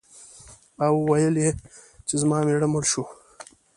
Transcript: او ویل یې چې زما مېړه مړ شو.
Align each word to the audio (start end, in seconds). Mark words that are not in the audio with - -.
او 0.85 0.93
ویل 1.09 1.35
یې 1.43 1.51
چې 2.07 2.15
زما 2.21 2.37
مېړه 2.47 2.67
مړ 2.73 2.83
شو. 2.91 3.03